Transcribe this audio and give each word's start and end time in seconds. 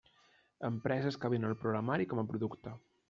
Empreses 0.69 1.19
que 1.25 1.31
venen 1.33 1.51
el 1.53 1.59
programari 1.65 2.09
com 2.15 2.23
a 2.23 2.25
producte. 2.33 2.75